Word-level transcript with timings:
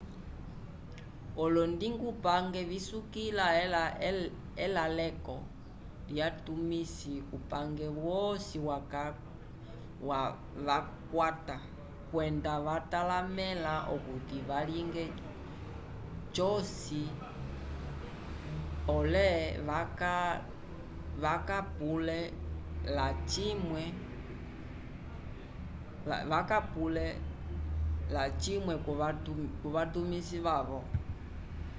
olondingupange 1.43 2.61
visukila 2.71 3.45
elaleko 4.65 5.33
lyatumisi 6.13 7.13
kupange 7.29 7.85
wosi 8.05 8.57
vakakwata 10.07 11.55
kwenda 12.11 12.53
vatalamẽla 12.67 13.73
okuti 13.95 14.37
valinge 14.49 15.05
cosi 16.35 17.03
pole 18.85 19.27
kavakapule 21.23 22.21
lacimwe 28.09 28.73
kuvatumisi 29.63 30.37
vyavo 30.47 30.81